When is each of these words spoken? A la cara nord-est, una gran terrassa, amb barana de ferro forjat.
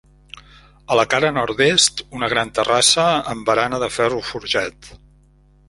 A 0.93 0.95
la 0.99 1.03
cara 1.11 1.29
nord-est, 1.35 2.01
una 2.21 2.31
gran 2.33 2.53
terrassa, 2.61 3.07
amb 3.35 3.47
barana 3.53 3.81
de 3.87 3.93
ferro 3.99 4.25
forjat. 4.33 4.93